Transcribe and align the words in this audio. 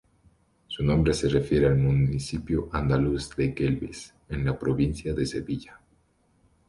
Su 0.65 0.83
nombre 0.83 1.13
se 1.13 1.29
refiere 1.29 1.67
al 1.67 1.77
municipio 1.77 2.69
andaluz 2.73 3.35
de 3.35 3.53
Gelves, 3.53 4.11
en 4.29 4.45
la 4.45 4.57
provincia 4.57 5.13
de 5.13 5.27
Sevilla. 5.27 5.79